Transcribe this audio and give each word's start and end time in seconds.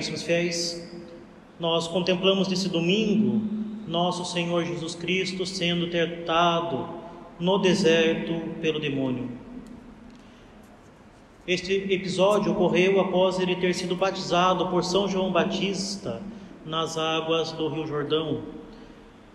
Caríssimos 0.00 0.22
fiéis, 0.22 0.90
nós 1.58 1.86
contemplamos 1.86 2.48
nesse 2.48 2.70
domingo 2.70 3.42
nosso 3.86 4.24
Senhor 4.24 4.64
Jesus 4.64 4.94
Cristo 4.94 5.44
sendo 5.44 5.90
tentado 5.90 6.88
no 7.38 7.58
deserto 7.58 8.32
pelo 8.62 8.80
demônio. 8.80 9.28
Este 11.46 11.74
episódio 11.92 12.52
ocorreu 12.52 12.98
após 12.98 13.38
ele 13.38 13.56
ter 13.56 13.74
sido 13.74 13.94
batizado 13.94 14.68
por 14.68 14.82
São 14.84 15.06
João 15.06 15.30
Batista 15.30 16.22
nas 16.64 16.96
águas 16.96 17.52
do 17.52 17.68
Rio 17.68 17.86
Jordão, 17.86 18.40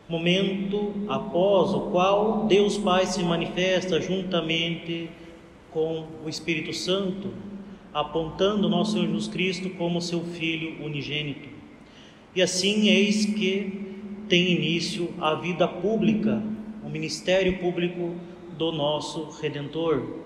momento 0.09 0.95
após 1.07 1.75
o 1.75 1.91
qual 1.91 2.47
Deus 2.47 2.75
Pai 2.75 3.05
se 3.05 3.21
manifesta 3.21 4.01
juntamente 4.01 5.11
com 5.69 6.07
o 6.25 6.27
Espírito 6.27 6.73
Santo, 6.73 7.29
apontando 7.95 8.67
nosso 8.67 8.91
Senhor 8.91 9.05
Jesus 9.05 9.29
Cristo 9.29 9.69
como 9.69 10.01
seu 10.01 10.19
Filho 10.19 10.83
unigênito. 10.83 11.47
E 12.35 12.41
assim 12.41 12.89
eis 12.89 13.25
que 13.25 13.85
tem 14.27 14.51
início 14.51 15.13
a 15.17 15.35
vida 15.35 15.65
pública, 15.65 16.43
o 16.83 16.89
ministério 16.89 17.57
público 17.57 18.13
do 18.57 18.73
nosso 18.73 19.39
Redentor. 19.41 20.19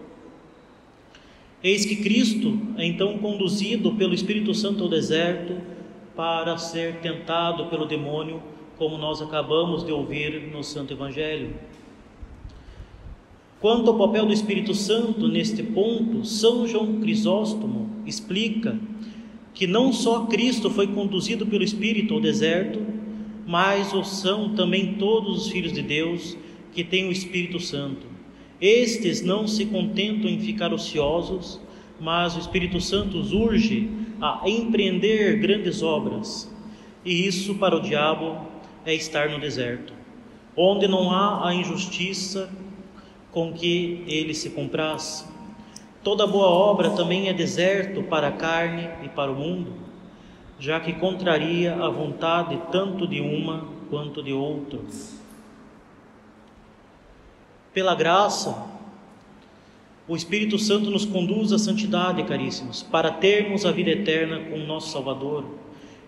Eis 1.63 1.85
que 1.85 1.97
Cristo 1.97 2.59
é 2.75 2.85
então 2.85 3.19
conduzido 3.19 3.93
pelo 3.93 4.15
Espírito 4.15 4.51
Santo 4.55 4.85
ao 4.85 4.89
deserto 4.89 5.61
para 6.15 6.57
ser 6.57 6.95
tentado 7.01 7.67
pelo 7.67 7.85
demônio, 7.85 8.41
como 8.79 8.97
nós 8.97 9.21
acabamos 9.21 9.85
de 9.85 9.91
ouvir 9.91 10.49
no 10.51 10.63
Santo 10.63 10.93
Evangelho. 10.93 11.53
Quanto 13.59 13.91
ao 13.91 13.97
papel 13.97 14.25
do 14.25 14.31
Espírito 14.31 14.73
Santo 14.73 15.27
neste 15.27 15.61
ponto, 15.61 16.23
São 16.23 16.65
João 16.65 17.01
Crisóstomo 17.01 17.89
explica 18.05 18.79
que 19.53 19.67
não 19.67 19.91
só 19.91 20.27
Cristo 20.27 20.69
foi 20.69 20.87
conduzido 20.87 21.45
pelo 21.45 21.63
Espírito 21.63 22.13
ao 22.13 22.21
deserto, 22.21 22.81
mas 23.45 23.93
o 23.93 24.01
são 24.01 24.55
também 24.55 24.93
todos 24.93 25.41
os 25.41 25.51
filhos 25.51 25.73
de 25.73 25.81
Deus 25.81 26.37
que 26.71 26.85
têm 26.85 27.09
o 27.09 27.11
Espírito 27.11 27.59
Santo. 27.59 28.07
Estes 28.61 29.21
não 29.21 29.45
se 29.45 29.65
contentam 29.65 30.29
em 30.29 30.39
ficar 30.39 30.71
ociosos, 30.71 31.59
mas 31.99 32.37
o 32.37 32.39
Espírito 32.39 32.79
Santo 32.79 33.17
os 33.17 33.33
urge 33.33 33.89
a 34.21 34.41
empreender 34.45 35.37
grandes 35.39 35.81
obras. 35.81 36.49
E 37.03 37.27
isso 37.27 37.55
para 37.55 37.75
o 37.75 37.81
diabo 37.81 38.37
é 38.85 38.95
estar 38.95 39.29
no 39.29 39.39
deserto, 39.39 39.91
onde 40.55 40.87
não 40.87 41.11
há 41.11 41.49
a 41.49 41.53
injustiça 41.53 42.49
com 43.31 43.53
que 43.53 44.03
ele 44.07 44.33
se 44.33 44.49
compraz. 44.51 45.27
Toda 46.03 46.25
boa 46.25 46.47
obra 46.47 46.91
também 46.91 47.27
é 47.27 47.33
deserto 47.33 48.03
para 48.03 48.29
a 48.29 48.31
carne 48.31 48.89
e 49.03 49.09
para 49.09 49.31
o 49.31 49.35
mundo, 49.35 49.73
já 50.59 50.79
que 50.79 50.93
contraria 50.93 51.75
a 51.75 51.89
vontade 51.89 52.59
tanto 52.71 53.07
de 53.07 53.19
uma 53.19 53.65
quanto 53.89 54.23
de 54.23 54.31
outra. 54.31 54.79
Pela 57.73 57.93
graça, 57.93 58.65
o 60.07 60.15
Espírito 60.15 60.57
Santo 60.57 60.89
nos 60.89 61.05
conduz 61.05 61.51
à 61.51 61.59
santidade, 61.59 62.23
caríssimos, 62.23 62.81
para 62.81 63.11
termos 63.11 63.65
a 63.65 63.71
vida 63.71 63.91
eterna 63.91 64.39
com 64.39 64.55
o 64.55 64.65
nosso 64.65 64.89
Salvador. 64.89 65.45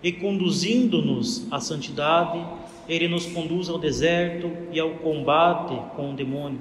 E 0.02 0.12
conduzindo-nos 0.12 1.46
à 1.52 1.60
santidade, 1.60 2.44
ele 2.90 3.08
nos 3.08 3.28
conduz 3.28 3.70
ao 3.70 3.78
deserto 3.78 4.52
e 4.72 4.80
ao 4.80 4.90
combate 4.96 5.80
com 5.96 6.12
o 6.12 6.16
demônio, 6.16 6.60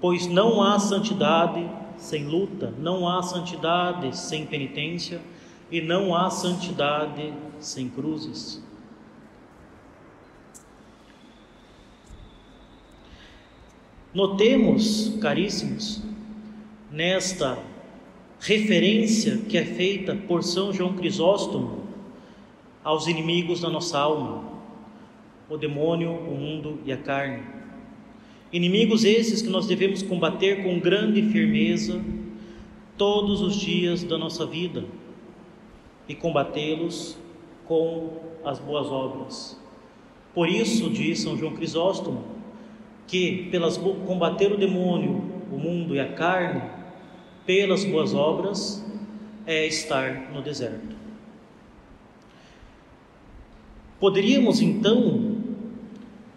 pois 0.00 0.26
não 0.26 0.62
há 0.62 0.78
santidade 0.78 1.68
sem 1.96 2.26
luta, 2.26 2.72
não 2.78 3.06
há 3.06 3.22
santidade 3.22 4.16
sem 4.16 4.46
penitência 4.46 5.20
e 5.70 5.80
não 5.80 6.14
há 6.14 6.30
santidade 6.30 7.32
sem 7.58 7.88
cruzes. 7.88 8.62
Notemos, 14.12 15.16
caríssimos, 15.20 16.02
nesta 16.90 17.58
referência 18.40 19.38
que 19.38 19.56
é 19.56 19.64
feita 19.64 20.16
por 20.16 20.42
São 20.42 20.72
João 20.72 20.94
Crisóstomo 20.94 21.84
aos 22.82 23.06
inimigos 23.06 23.60
da 23.60 23.68
nossa 23.68 23.98
alma, 23.98 24.42
o 25.48 25.56
demônio, 25.56 26.10
o 26.10 26.34
mundo 26.34 26.80
e 26.84 26.92
a 26.92 26.96
carne. 26.96 27.59
Inimigos 28.52 29.04
esses 29.04 29.42
que 29.42 29.48
nós 29.48 29.66
devemos 29.66 30.02
combater 30.02 30.62
com 30.64 30.80
grande 30.80 31.22
firmeza 31.22 32.02
todos 32.98 33.40
os 33.40 33.54
dias 33.54 34.02
da 34.02 34.18
nossa 34.18 34.44
vida 34.44 34.84
e 36.08 36.14
combatê-los 36.14 37.16
com 37.64 38.18
as 38.44 38.58
boas 38.58 38.88
obras. 38.88 39.60
Por 40.34 40.48
isso, 40.48 40.90
diz 40.90 41.20
São 41.20 41.36
João 41.36 41.54
Crisóstomo, 41.54 42.24
que 43.06 43.48
pelas 43.50 43.76
combater 43.76 44.52
o 44.52 44.56
demônio, 44.56 45.24
o 45.52 45.56
mundo 45.56 45.94
e 45.94 46.00
a 46.00 46.12
carne, 46.12 46.62
pelas 47.46 47.84
boas 47.84 48.14
obras, 48.14 48.84
é 49.46 49.66
estar 49.66 50.32
no 50.32 50.42
deserto. 50.42 50.96
Poderíamos 53.98 54.60
então, 54.60 55.39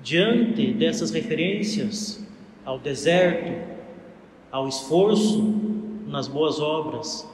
diante 0.03 0.74
dessas 0.74 1.12
referências 1.12 2.22
ao 2.66 2.78
deserto, 2.78 3.53
ao 4.52 4.68
esforço 4.68 5.41
nas 6.06 6.28
boas 6.28 6.59
obras, 6.59 7.28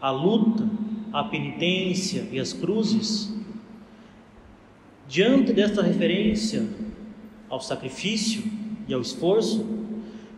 à 0.00 0.10
luta, 0.10 0.68
à 1.12 1.24
penitência 1.24 2.28
e 2.30 2.38
às 2.38 2.52
cruzes, 2.52 3.34
diante 5.08 5.52
desta 5.52 5.82
referência 5.82 6.68
ao 7.48 7.60
sacrifício 7.60 8.44
e 8.86 8.92
ao 8.92 9.00
esforço, 9.00 9.66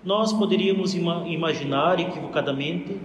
nós 0.05 0.33
poderíamos 0.33 0.95
ima 0.95 1.27
imaginar 1.27 1.99
equivocadamente 1.99 2.97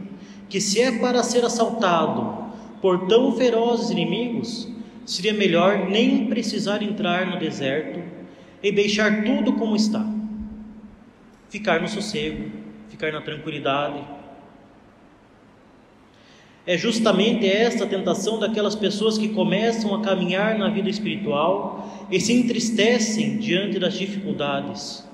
que 0.48 0.62
se 0.62 0.82
é 0.82 1.00
para 1.00 1.24
ser 1.24 1.44
assaltado 1.44 2.50
por 2.82 3.08
tão 3.08 3.32
ferozes 3.36 3.90
inimigos, 3.90 4.68
seria 5.06 5.34
melhor 5.34 5.90
nem 5.90 6.28
precisar 6.28 6.84
entrar 6.84 7.26
no 7.28 7.40
deserto 7.40 8.19
e 8.62 8.72
deixar 8.72 9.24
tudo 9.24 9.54
como 9.54 9.76
está. 9.76 10.06
Ficar 11.50 11.82
no 11.82 11.88
sossego, 11.88 12.52
ficar 12.90 13.12
na 13.12 13.22
tranquilidade, 13.22 14.04
é 16.66 16.78
justamente 16.78 17.48
esta 17.48 17.88
tentação 17.88 18.38
daquelas 18.38 18.76
pessoas 18.76 19.18
que 19.18 19.30
começam 19.30 19.96
a 19.96 20.02
caminhar 20.02 20.58
na 20.58 20.70
vida 20.70 20.90
espiritual 20.90 22.08
e 22.12 22.20
se 22.20 22.32
entristecem 22.34 23.38
diante 23.38 23.80
das 23.80 23.96
dificuldades 23.96 25.10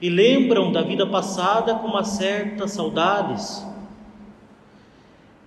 e 0.00 0.08
lembram 0.08 0.70
da 0.70 0.82
vida 0.82 1.06
passada 1.06 1.74
com 1.74 1.88
uma 1.88 2.04
certa 2.04 2.68
saudades. 2.68 3.64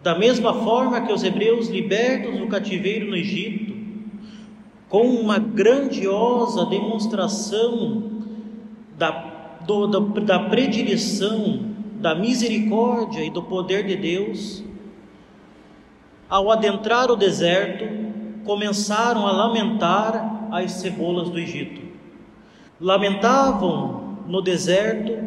Da 0.03 0.17
mesma 0.17 0.53
forma 0.53 1.01
que 1.01 1.13
os 1.13 1.23
hebreus 1.23 1.67
libertos 1.67 2.37
do 2.37 2.47
cativeiro 2.47 3.07
no 3.07 3.15
Egito, 3.15 3.70
com 4.91 5.07
uma 5.07 5.39
grandiosa 5.39 6.65
demonstração 6.65 8.11
da, 8.97 9.09
do, 9.65 9.87
da, 9.87 9.99
da 9.99 10.49
predileção, 10.49 11.71
da 11.95 12.13
misericórdia 12.13 13.23
e 13.23 13.29
do 13.29 13.41
poder 13.41 13.87
de 13.87 13.95
Deus, 13.95 14.61
ao 16.29 16.51
adentrar 16.51 17.09
o 17.09 17.15
deserto, 17.15 17.85
começaram 18.43 19.25
a 19.25 19.31
lamentar 19.31 20.49
as 20.51 20.73
cebolas 20.73 21.29
do 21.29 21.39
Egito. 21.39 21.81
Lamentavam 22.77 24.17
no 24.27 24.41
deserto 24.41 25.25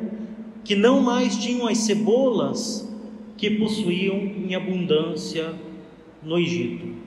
que 0.63 0.75
não 0.75 1.01
mais 1.01 1.39
tinham 1.39 1.69
as 1.69 1.79
cebolas 1.79 2.87
que 3.39 3.51
possuíam 3.51 4.17
em 4.17 4.55
abundância 4.55 5.55
no 6.23 6.39
Egito. 6.39 7.04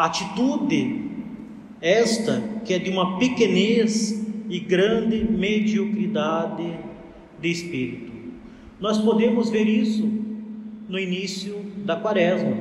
Atitude 0.00 1.10
esta 1.78 2.42
que 2.64 2.72
é 2.72 2.78
de 2.78 2.88
uma 2.88 3.18
pequenez 3.18 4.26
e 4.48 4.58
grande 4.58 5.30
mediocridade 5.30 6.78
de 7.38 7.50
espírito. 7.50 8.10
Nós 8.80 8.96
podemos 8.96 9.50
ver 9.50 9.68
isso 9.68 10.10
no 10.88 10.98
início 10.98 11.62
da 11.84 11.96
quaresma. 11.96 12.56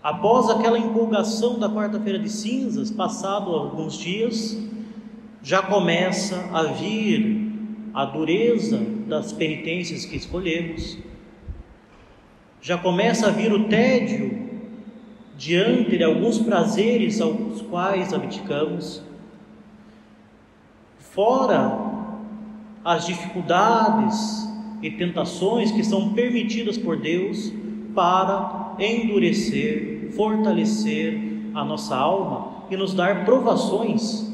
Após 0.00 0.48
aquela 0.48 0.78
empolgação 0.78 1.58
da 1.58 1.68
quarta-feira 1.68 2.20
de 2.20 2.28
cinzas, 2.28 2.88
passado 2.92 3.50
alguns 3.50 3.98
dias, 3.98 4.56
já 5.42 5.60
começa 5.60 6.50
a 6.52 6.62
vir 6.62 7.50
a 7.92 8.04
dureza 8.04 8.78
das 9.08 9.32
penitências 9.32 10.04
que 10.04 10.16
escolhemos, 10.16 10.98
já 12.62 12.78
começa 12.78 13.26
a 13.26 13.30
vir 13.30 13.52
o 13.52 13.64
tédio 13.64 14.49
diante 15.40 15.96
de 15.96 16.04
alguns 16.04 16.38
prazeres 16.38 17.18
aos 17.18 17.62
quais 17.62 18.12
abdicamos, 18.12 19.02
fora 20.98 21.80
as 22.84 23.06
dificuldades, 23.06 24.50
e 24.82 24.90
tentações 24.90 25.70
que 25.70 25.84
são 25.84 26.12
permitidas 26.14 26.78
por 26.78 26.96
Deus 26.96 27.52
para 27.94 28.76
endurecer, 28.78 30.10
fortalecer 30.16 31.50
a 31.54 31.64
nossa 31.64 31.96
alma 31.96 32.64
e 32.70 32.76
nos 32.76 32.94
dar 32.94 33.24
provações 33.24 34.30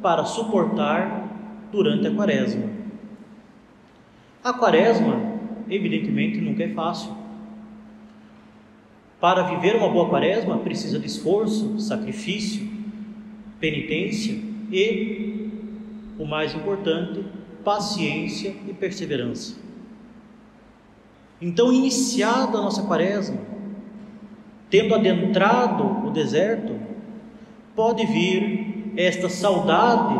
para 0.00 0.24
suportar 0.24 1.28
durante 1.72 2.06
a 2.06 2.14
quaresma. 2.14 2.70
A 4.44 4.52
quaresma, 4.52 5.16
evidentemente, 5.68 6.38
nunca 6.38 6.64
é 6.64 6.68
fácil. 6.68 7.19
Para 9.20 9.42
viver 9.42 9.76
uma 9.76 9.90
boa 9.90 10.08
quaresma, 10.08 10.56
precisa 10.58 10.98
de 10.98 11.06
esforço, 11.06 11.78
sacrifício, 11.78 12.66
penitência 13.60 14.40
e, 14.72 15.50
o 16.18 16.24
mais 16.24 16.54
importante, 16.54 17.22
paciência 17.62 18.54
e 18.66 18.72
perseverança. 18.72 19.58
Então, 21.38 21.70
iniciada 21.70 22.56
a 22.56 22.62
nossa 22.62 22.82
quaresma, 22.84 23.38
tendo 24.70 24.94
adentrado 24.94 26.06
o 26.06 26.10
deserto, 26.10 26.78
pode 27.76 28.06
vir 28.06 28.92
esta 28.96 29.28
saudade 29.28 30.18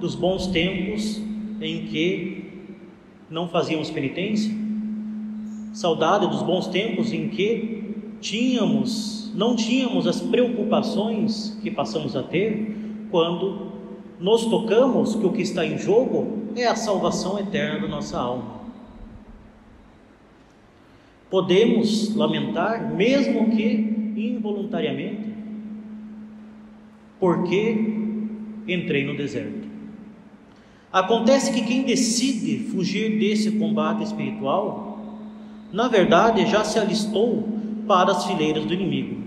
dos 0.00 0.16
bons 0.16 0.48
tempos 0.48 1.22
em 1.60 1.86
que 1.86 2.72
não 3.30 3.48
fazíamos 3.48 3.88
penitência, 3.88 4.52
saudade 5.72 6.26
dos 6.26 6.42
bons 6.42 6.66
tempos 6.66 7.12
em 7.12 7.28
que 7.28 7.81
tínhamos, 8.22 9.32
não 9.34 9.56
tínhamos 9.56 10.06
as 10.06 10.20
preocupações 10.20 11.58
que 11.60 11.70
passamos 11.70 12.16
a 12.16 12.22
ter 12.22 12.74
quando 13.10 13.72
nos 14.18 14.46
tocamos 14.46 15.16
que 15.16 15.26
o 15.26 15.32
que 15.32 15.42
está 15.42 15.66
em 15.66 15.76
jogo 15.76 16.44
é 16.54 16.66
a 16.66 16.76
salvação 16.76 17.38
eterna 17.38 17.80
da 17.80 17.88
nossa 17.88 18.18
alma. 18.18 18.62
Podemos 21.28 22.14
lamentar, 22.14 22.94
mesmo 22.94 23.50
que 23.50 24.14
involuntariamente, 24.16 25.32
porque 27.18 27.70
entrei 28.68 29.04
no 29.04 29.16
deserto. 29.16 29.66
Acontece 30.92 31.52
que 31.52 31.62
quem 31.62 31.84
decide 31.84 32.58
fugir 32.70 33.18
desse 33.18 33.52
combate 33.52 34.04
espiritual, 34.04 35.00
na 35.72 35.88
verdade 35.88 36.46
já 36.46 36.62
se 36.64 36.78
alistou 36.78 37.61
para 37.92 38.12
as 38.12 38.24
fileiras 38.24 38.64
do 38.64 38.72
inimigo. 38.72 39.22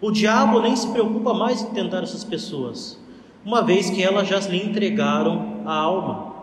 O 0.00 0.10
diabo 0.10 0.60
nem 0.60 0.74
se 0.74 0.88
preocupa 0.88 1.32
mais 1.32 1.62
em 1.62 1.66
tentar 1.66 2.02
essas 2.02 2.24
pessoas, 2.24 2.98
uma 3.44 3.62
vez 3.62 3.90
que 3.90 4.02
elas 4.02 4.26
já 4.26 4.40
lhe 4.40 4.60
entregaram 4.60 5.62
a 5.64 5.74
alma. 5.74 6.34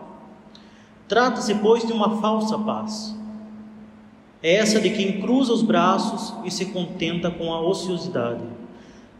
Trata-se, 1.06 1.54
pois, 1.56 1.86
de 1.86 1.92
uma 1.92 2.20
falsa 2.22 2.58
paz 2.58 3.18
essa 4.42 4.80
de 4.80 4.90
quem 4.90 5.20
cruza 5.20 5.52
os 5.52 5.62
braços 5.62 6.32
e 6.44 6.50
se 6.50 6.66
contenta 6.66 7.28
com 7.28 7.52
a 7.52 7.60
ociosidade. 7.60 8.44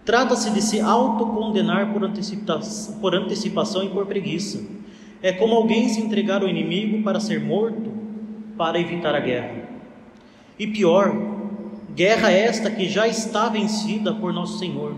Trata-se 0.05 0.51
de 0.51 0.63
se 0.63 0.81
autocondenar 0.81 1.93
por 1.93 2.05
antecipação, 2.05 3.01
por 3.01 3.15
antecipação 3.17 3.83
e 3.83 3.89
por 3.89 4.07
preguiça. 4.07 4.65
É 5.21 5.33
como 5.33 5.57
alguém 5.57 5.89
se 5.89 6.01
entregar 6.01 6.43
ao 6.43 6.49
inimigo 6.49 7.03
para 7.03 7.19
ser 7.19 7.41
morto, 7.41 7.93
para 8.57 8.79
evitar 8.79 9.13
a 9.15 9.21
guerra. 9.21 9.69
E 10.57 10.69
pior, 10.69 11.13
guerra 11.99 12.31
esta 12.31 12.71
que 12.71 12.89
já 12.89 13.09
está 13.09 13.49
vencida 13.49 14.15
por 14.15 14.33
nosso 14.33 14.57
Senhor. 14.57 14.95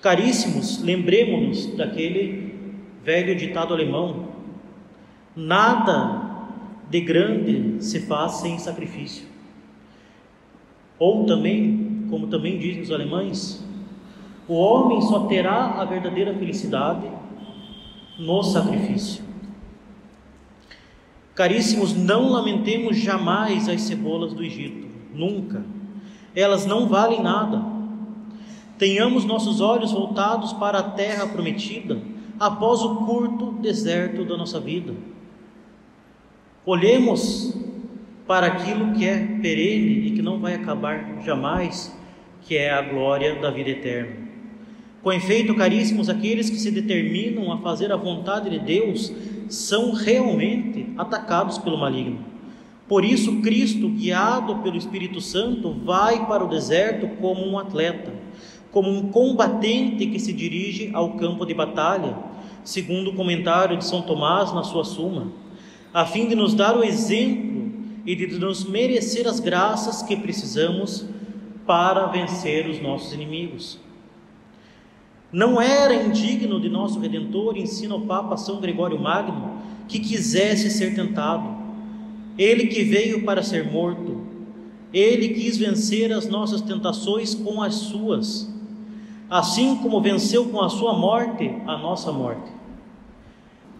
Caríssimos, 0.00 0.82
lembremos-nos 0.82 1.76
daquele 1.76 2.54
velho 3.04 3.36
ditado 3.36 3.74
alemão: 3.74 4.28
nada 5.36 6.48
de 6.88 7.00
grande 7.02 7.84
se 7.84 8.00
faz 8.06 8.36
sem 8.36 8.58
sacrifício. 8.58 9.26
Ou 10.98 11.26
também, 11.26 12.06
como 12.08 12.28
também 12.28 12.58
dizem 12.58 12.80
os 12.80 12.90
alemães, 12.90 13.62
o 14.48 14.54
homem 14.54 15.02
só 15.02 15.26
terá 15.26 15.82
a 15.82 15.84
verdadeira 15.84 16.32
felicidade 16.32 17.06
no 18.18 18.42
sacrifício. 18.42 19.22
Caríssimos, 21.34 21.94
não 21.94 22.30
lamentemos 22.30 22.96
jamais 22.96 23.68
as 23.68 23.82
cebolas 23.82 24.32
do 24.32 24.42
Egito, 24.42 24.86
nunca. 25.12 25.64
Elas 26.34 26.64
não 26.64 26.88
valem 26.88 27.22
nada. 27.22 27.62
Tenhamos 28.78 29.24
nossos 29.24 29.60
olhos 29.60 29.92
voltados 29.92 30.52
para 30.52 30.78
a 30.78 30.82
terra 30.82 31.26
prometida 31.26 32.00
após 32.38 32.82
o 32.82 32.96
curto 33.06 33.52
deserto 33.60 34.24
da 34.24 34.36
nossa 34.36 34.58
vida 34.58 34.94
Olhemos 36.66 37.54
para 38.26 38.46
aquilo 38.46 38.94
que 38.94 39.04
é 39.04 39.18
perene 39.42 40.06
e 40.06 40.10
que 40.12 40.22
não 40.22 40.40
vai 40.40 40.54
acabar 40.54 41.20
jamais, 41.22 41.94
que 42.40 42.56
é 42.56 42.70
a 42.70 42.80
glória 42.80 43.34
da 43.38 43.50
vida 43.50 43.68
eterna. 43.68 44.16
Com 45.02 45.12
efeito, 45.12 45.54
caríssimos, 45.54 46.08
aqueles 46.08 46.48
que 46.48 46.56
se 46.56 46.70
determinam 46.70 47.52
a 47.52 47.58
fazer 47.58 47.92
a 47.92 47.96
vontade 47.96 48.48
de 48.48 48.58
Deus 48.58 49.12
são 49.48 49.92
realmente 49.92 50.86
atacados 50.96 51.58
pelo 51.58 51.78
maligno. 51.78 52.18
Por 52.88 53.04
isso, 53.04 53.40
Cristo, 53.40 53.88
guiado 53.88 54.56
pelo 54.56 54.76
Espírito 54.76 55.20
Santo, 55.20 55.72
vai 55.84 56.26
para 56.26 56.44
o 56.44 56.48
deserto 56.48 57.08
como 57.20 57.46
um 57.46 57.58
atleta, 57.58 58.12
como 58.70 58.90
um 58.90 59.08
combatente 59.10 60.06
que 60.06 60.18
se 60.18 60.32
dirige 60.32 60.90
ao 60.92 61.14
campo 61.14 61.46
de 61.46 61.54
batalha, 61.54 62.16
segundo 62.62 63.10
o 63.10 63.14
comentário 63.14 63.76
de 63.76 63.84
São 63.84 64.02
Tomás 64.02 64.52
na 64.52 64.62
sua 64.62 64.84
Suma 64.84 65.44
a 65.94 66.04
fim 66.04 66.26
de 66.26 66.34
nos 66.34 66.54
dar 66.54 66.76
o 66.76 66.82
exemplo 66.82 67.70
e 68.04 68.16
de 68.16 68.26
nos 68.36 68.64
merecer 68.64 69.28
as 69.28 69.38
graças 69.38 70.02
que 70.02 70.16
precisamos 70.16 71.06
para 71.64 72.06
vencer 72.06 72.68
os 72.68 72.82
nossos 72.82 73.12
inimigos. 73.12 73.78
Não 75.34 75.60
era 75.60 75.92
indigno 75.92 76.60
de 76.60 76.68
nosso 76.68 77.00
Redentor, 77.00 77.56
ensina 77.56 77.96
o 77.96 78.06
Papa 78.06 78.36
São 78.36 78.60
Gregório 78.60 78.96
Magno, 78.96 79.60
que 79.88 79.98
quisesse 79.98 80.70
ser 80.70 80.94
tentado. 80.94 81.56
Ele 82.38 82.68
que 82.68 82.84
veio 82.84 83.24
para 83.24 83.42
ser 83.42 83.68
morto, 83.68 84.24
ele 84.92 85.30
quis 85.30 85.56
vencer 85.56 86.12
as 86.12 86.28
nossas 86.28 86.60
tentações 86.60 87.34
com 87.34 87.60
as 87.60 87.74
suas, 87.74 88.48
assim 89.28 89.74
como 89.78 90.00
venceu 90.00 90.50
com 90.50 90.60
a 90.60 90.68
sua 90.68 90.94
morte 90.94 91.50
a 91.66 91.76
nossa 91.78 92.12
morte. 92.12 92.52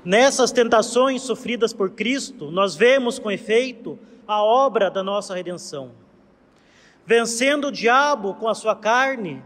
Nessas 0.04 0.50
tentações 0.50 1.22
sofridas 1.22 1.72
por 1.72 1.90
Cristo, 1.90 2.50
nós 2.50 2.74
vemos 2.74 3.20
com 3.20 3.30
efeito 3.30 3.96
a 4.26 4.42
obra 4.42 4.90
da 4.90 5.04
nossa 5.04 5.36
redenção. 5.36 5.92
Vencendo 7.06 7.68
o 7.68 7.72
diabo 7.72 8.34
com 8.34 8.48
a 8.48 8.56
sua 8.56 8.74
carne, 8.74 9.40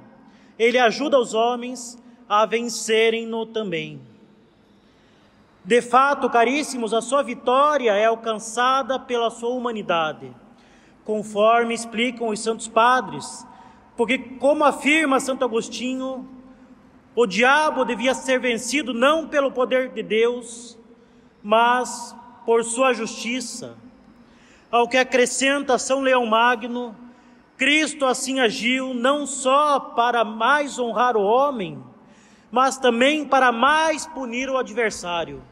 ele 0.59 0.79
ajuda 0.79 1.19
os 1.19 1.35
homens 1.35 1.97
a 2.29 2.45
vencerem-no 2.45 3.47
também. 3.47 4.01
De 5.65 5.83
fato, 5.83 6.29
caríssimos, 6.31 6.95
a 6.95 7.01
sua 7.01 7.23
vitória 7.23 7.93
é 7.93 8.07
alcançada 8.07 8.99
pela 8.99 9.31
sua 9.31 9.51
humanidade, 9.51 10.35
conforme 11.05 11.75
explicam 11.75 12.29
os 12.29 12.41
santos 12.41 12.69
padres, 12.69 13.47
porque, 13.97 14.19
como 14.19 14.65
afirma 14.65 15.21
Santo 15.21 15.45
Agostinho, 15.45 16.27
o 17.15 17.27
diabo 17.27 17.85
devia 17.85 18.15
ser 18.15 18.39
vencido 18.39 18.95
não 18.95 19.27
pelo 19.27 19.51
poder 19.51 19.91
de 19.91 20.03
Deus, 20.03 20.79
mas 21.43 22.15
por 22.47 22.65
sua 22.65 22.95
justiça. 22.95 23.77
Ao 24.71 24.89
que 24.89 24.97
acrescenta 24.97 25.79
São 25.79 26.01
Leão 26.01 26.25
Magno, 26.27 26.95
Cristo 27.59 28.07
assim 28.07 28.39
agiu 28.39 28.95
não 28.95 29.27
só 29.27 29.81
para 29.81 30.25
mais 30.25 30.79
honrar 30.79 31.17
o 31.17 31.25
homem, 31.25 31.83
mas 32.53 32.79
também 32.79 33.25
para 33.25 33.51
mais 33.51 34.07
punir 34.07 34.49
o 34.49 34.57
adversário. 34.57 35.43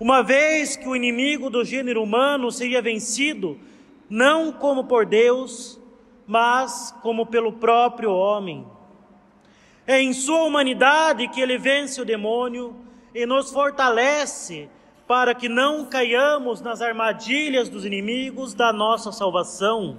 Uma 0.00 0.24
vez 0.24 0.76
que 0.76 0.88
o 0.88 0.96
inimigo 0.96 1.48
do 1.48 1.64
gênero 1.64 2.02
humano 2.02 2.50
seria 2.50 2.82
vencido, 2.82 3.58
não 4.10 4.50
como 4.50 4.84
por 4.84 5.06
Deus, 5.06 5.80
mas 6.26 6.92
como 7.00 7.26
pelo 7.26 7.52
próprio 7.52 8.10
homem. 8.12 8.66
É 9.86 10.02
em 10.02 10.12
sua 10.12 10.42
humanidade 10.42 11.28
que 11.28 11.40
ele 11.40 11.56
vence 11.56 12.00
o 12.00 12.04
demônio 12.04 12.74
e 13.14 13.24
nos 13.24 13.52
fortalece 13.52 14.68
para 15.06 15.32
que 15.32 15.48
não 15.48 15.86
caiamos 15.86 16.60
nas 16.60 16.82
armadilhas 16.82 17.68
dos 17.68 17.84
inimigos 17.84 18.52
da 18.52 18.72
nossa 18.72 19.12
salvação. 19.12 19.96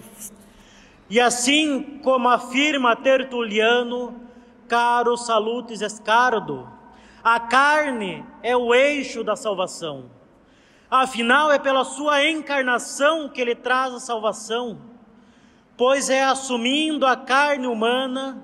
E 1.09 1.19
assim 1.19 1.99
como 2.03 2.29
afirma 2.29 2.95
Tertuliano, 2.95 4.21
caro 4.67 5.17
salutis 5.17 5.81
escardo, 5.81 6.69
a 7.23 7.39
carne 7.39 8.23
é 8.43 8.55
o 8.55 8.73
eixo 8.73 9.23
da 9.23 9.35
salvação. 9.35 10.11
Afinal, 10.89 11.51
é 11.51 11.59
pela 11.59 11.83
sua 11.83 12.27
encarnação 12.27 13.27
que 13.27 13.41
ele 13.41 13.55
traz 13.55 13.93
a 13.93 13.99
salvação, 13.99 14.79
pois 15.75 16.09
é 16.09 16.23
assumindo 16.23 17.05
a 17.05 17.15
carne 17.15 17.67
humana 17.67 18.43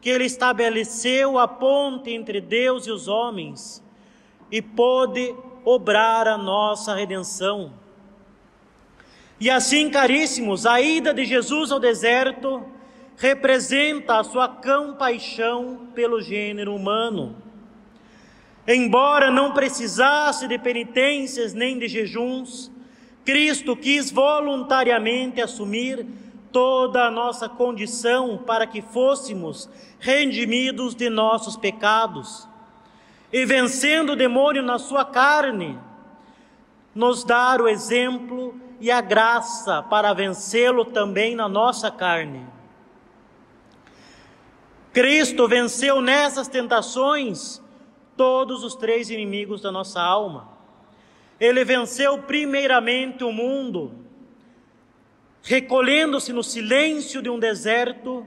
que 0.00 0.10
ele 0.10 0.24
estabeleceu 0.24 1.38
a 1.38 1.48
ponte 1.48 2.10
entre 2.10 2.40
Deus 2.40 2.86
e 2.86 2.90
os 2.90 3.08
homens 3.08 3.82
e 4.50 4.60
pôde 4.60 5.34
obrar 5.64 6.26
a 6.26 6.36
nossa 6.36 6.94
redenção. 6.94 7.72
E 9.42 9.50
assim, 9.50 9.90
caríssimos, 9.90 10.66
a 10.66 10.80
ida 10.80 11.12
de 11.12 11.24
Jesus 11.24 11.72
ao 11.72 11.80
deserto 11.80 12.64
representa 13.16 14.20
a 14.20 14.22
sua 14.22 14.46
compaixão 14.46 15.88
pelo 15.96 16.22
gênero 16.22 16.72
humano. 16.72 17.34
Embora 18.68 19.32
não 19.32 19.50
precisasse 19.50 20.46
de 20.46 20.56
penitências 20.60 21.52
nem 21.54 21.76
de 21.76 21.88
jejuns, 21.88 22.70
Cristo 23.24 23.74
quis 23.74 24.12
voluntariamente 24.12 25.40
assumir 25.40 26.06
toda 26.52 27.06
a 27.06 27.10
nossa 27.10 27.48
condição 27.48 28.38
para 28.46 28.64
que 28.64 28.80
fôssemos 28.80 29.68
redimidos 29.98 30.94
de 30.94 31.10
nossos 31.10 31.56
pecados. 31.56 32.46
E 33.32 33.44
vencendo 33.44 34.10
o 34.10 34.16
demônio 34.16 34.62
na 34.62 34.78
sua 34.78 35.04
carne, 35.04 35.76
nos 36.94 37.24
dar 37.24 37.60
o 37.60 37.66
exemplo 37.66 38.54
e 38.82 38.90
a 38.90 39.00
graça 39.00 39.80
para 39.80 40.12
vencê-lo 40.12 40.84
também 40.84 41.36
na 41.36 41.48
nossa 41.48 41.88
carne. 41.88 42.44
Cristo 44.92 45.46
venceu 45.46 46.00
nessas 46.00 46.48
tentações 46.48 47.62
todos 48.16 48.64
os 48.64 48.74
três 48.74 49.08
inimigos 49.08 49.62
da 49.62 49.70
nossa 49.70 50.02
alma. 50.02 50.48
Ele 51.38 51.64
venceu 51.64 52.18
primeiramente 52.18 53.22
o 53.22 53.30
mundo, 53.30 53.92
recolhendo-se 55.44 56.32
no 56.32 56.42
silêncio 56.42 57.22
de 57.22 57.30
um 57.30 57.38
deserto. 57.38 58.26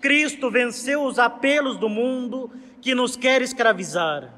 Cristo 0.00 0.52
venceu 0.52 1.02
os 1.02 1.18
apelos 1.18 1.76
do 1.78 1.88
mundo 1.88 2.48
que 2.80 2.94
nos 2.94 3.16
quer 3.16 3.42
escravizar 3.42 4.32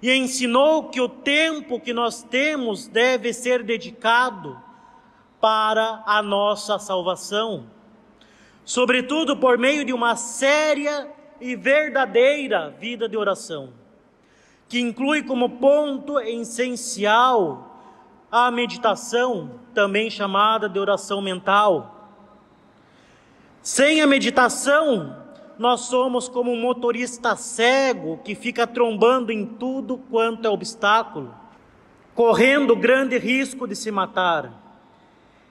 e 0.00 0.12
ensinou 0.12 0.90
que 0.90 1.00
o 1.00 1.08
tempo 1.08 1.80
que 1.80 1.92
nós 1.92 2.22
temos 2.22 2.86
deve 2.86 3.32
ser 3.32 3.64
dedicado 3.64 4.64
para 5.46 6.02
a 6.04 6.20
nossa 6.20 6.76
salvação 6.76 7.76
sobretudo 8.66 9.36
por 9.36 9.56
meio 9.56 9.84
de 9.84 9.92
uma 9.92 10.16
séria 10.16 11.08
e 11.40 11.54
verdadeira 11.54 12.70
vida 12.70 13.08
de 13.08 13.16
oração, 13.16 13.68
que 14.68 14.80
inclui 14.80 15.22
como 15.22 15.48
ponto 15.48 16.18
essencial 16.18 17.78
a 18.30 18.50
meditação, 18.50 19.60
também 19.72 20.10
chamada 20.10 20.68
de 20.68 20.80
oração 20.80 21.22
mental. 21.22 22.10
Sem 23.62 24.02
a 24.02 24.06
meditação, 24.06 25.16
nós 25.56 25.82
somos 25.82 26.28
como 26.28 26.50
um 26.50 26.60
motorista 26.60 27.36
cego 27.36 28.18
que 28.24 28.34
fica 28.34 28.66
trombando 28.66 29.30
em 29.30 29.46
tudo 29.46 29.96
quanto 30.10 30.44
é 30.44 30.50
obstáculo, 30.50 31.32
correndo 32.16 32.74
grande 32.74 33.16
risco 33.16 33.68
de 33.68 33.76
se 33.76 33.92
matar. 33.92 34.65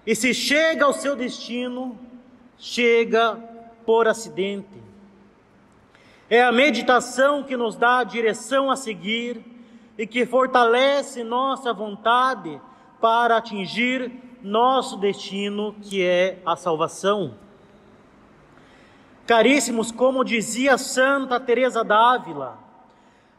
E 0.06 0.16
se 0.16 0.34
chega 0.34 0.86
ao 0.86 0.94
seu 0.94 1.16
destino, 1.16 1.98
chega 2.58 3.36
por 3.86 4.08
acidente. 4.08 4.84
É 6.30 6.44
a 6.44 6.52
meditação 6.52 7.44
que 7.44 7.56
nos 7.56 7.76
dá 7.76 8.00
a 8.00 8.04
direção 8.04 8.70
a 8.70 8.76
seguir 8.76 9.44
e 9.98 10.06
que 10.06 10.26
fortalece 10.26 11.24
nossa 11.24 11.74
vontade 11.74 12.60
para 13.00 13.38
atingir 13.38 14.12
nosso 14.42 14.98
destino, 14.98 15.76
que 15.82 16.04
é 16.04 16.40
a 16.46 16.56
salvação. 16.56 17.36
Caríssimos, 19.26 19.92
como 19.92 20.24
dizia 20.24 20.78
Santa 20.78 21.40
Teresa 21.40 21.84
d'Ávila, 21.84 22.60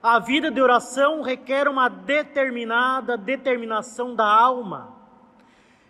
a 0.03 0.19
vida 0.19 0.51
de 0.51 0.61
oração 0.61 1.23
requer 1.23 1.69
uma 1.69 1.89
determinada 1.89 3.17
determinação 3.17 4.15
da 4.15 4.27
alma. 4.27 4.96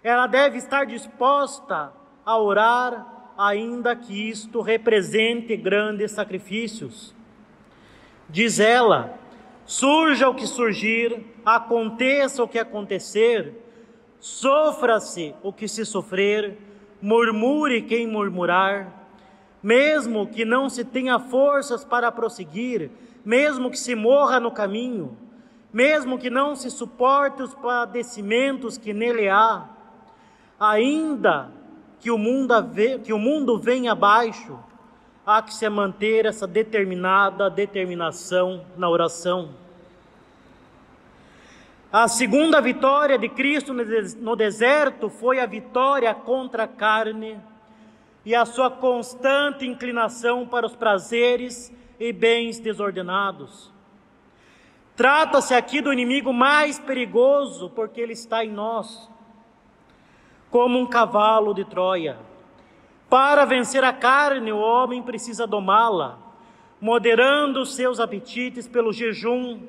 Ela 0.03 0.27
deve 0.27 0.59
estar 0.59 0.85
disposta 0.85 1.93
a 2.25 2.39
orar 2.39 3.33
ainda 3.37 3.95
que 3.95 4.29
isto 4.29 4.61
represente 4.61 5.57
grandes 5.57 6.13
sacrifícios. 6.13 7.15
Diz 8.29 8.59
ela: 8.59 9.19
surja 9.65 10.29
o 10.29 10.35
que 10.35 10.47
surgir, 10.47 11.25
aconteça 11.45 12.43
o 12.43 12.49
que 12.49 12.59
acontecer, 12.59 13.55
sofra-se 14.19 15.35
o 15.43 15.53
que 15.53 15.69
se 15.69 15.85
sofrer, 15.85 16.59
murmure 17.01 17.83
quem 17.83 18.07
murmurar, 18.07 19.09
mesmo 19.63 20.27
que 20.27 20.45
não 20.45 20.69
se 20.69 20.85
tenha 20.85 21.19
forças 21.19 21.85
para 21.85 22.11
prosseguir, 22.11 22.91
mesmo 23.25 23.71
que 23.71 23.79
se 23.79 23.95
morra 23.95 24.39
no 24.41 24.51
caminho, 24.51 25.17
mesmo 25.73 26.19
que 26.19 26.31
não 26.31 26.55
se 26.55 26.71
suporte 26.71 27.43
os 27.43 27.55
padecimentos 27.55 28.79
que 28.79 28.95
nele 28.95 29.29
há, 29.29 29.69
ainda 30.59 31.51
que 32.01 32.11
o 32.11 32.19
mundo, 32.19 32.55
que 33.05 33.13
o 33.13 33.19
mundo 33.19 33.59
venha 33.59 33.93
abaixo, 33.93 34.59
há 35.25 35.43
que 35.43 35.55
se 35.55 35.69
manter 35.69 36.25
essa 36.25 36.47
determinada 36.47 37.51
determinação 37.51 38.65
na 38.77 38.89
oração. 38.89 39.51
A 41.93 42.09
segunda 42.09 42.61
vitória 42.61 43.19
de 43.19 43.29
Cristo 43.29 43.73
no 43.73 44.37
deserto 44.37 45.09
foi 45.09 45.41
a 45.41 45.47
vitória 45.47 46.13
contra 46.15 46.65
a 46.65 46.69
carne 46.69 47.39
e 48.25 48.35
a 48.35 48.45
sua 48.45 48.71
constante 48.71 49.67
inclinação 49.67 50.47
para 50.47 50.67
os 50.67 50.75
prazeres 50.75 51.73
e 51.99 52.13
bens 52.13 52.59
desordenados. 52.59 53.73
Trata-se 54.95 55.55
aqui 55.55 55.81
do 55.81 55.93
inimigo 55.93 56.33
mais 56.33 56.79
perigoso, 56.79 57.71
porque 57.71 58.01
ele 58.01 58.15
está 58.15 58.45
em 58.45 58.51
nós 58.51 59.09
como 60.57 60.79
um 60.79 60.87
cavalo 60.87 61.53
de 61.53 61.67
Troia. 61.67 62.17
Para 63.11 63.45
vencer 63.45 63.85
a 63.85 63.93
carne, 63.93 64.51
o 64.51 64.59
homem 64.59 65.03
precisa 65.03 65.47
domá-la, 65.47 66.19
moderando 66.81 67.67
seus 67.67 68.01
apetites 68.01 68.67
pelo 68.67 68.91
jejum 68.91 69.61